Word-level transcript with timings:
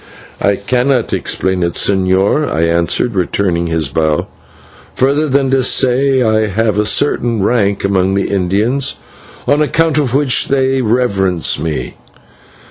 "I 0.41 0.55
cannot 0.55 1.13
explain 1.13 1.61
it, 1.61 1.73
señor," 1.73 2.51
I 2.51 2.63
answered, 2.63 3.13
returning 3.13 3.67
his 3.67 3.87
bow, 3.89 4.25
"further 4.95 5.29
than 5.29 5.51
to 5.51 5.61
say 5.61 6.23
that 6.23 6.33
I 6.35 6.47
have 6.47 6.79
a 6.79 6.85
certain 6.85 7.43
rank 7.43 7.83
among 7.83 8.15
the 8.15 8.27
Indians, 8.27 8.95
on 9.47 9.61
account 9.61 9.99
of 9.99 10.15
which 10.15 10.47
they 10.47 10.81
reverence 10.81 11.59
me. 11.59 11.97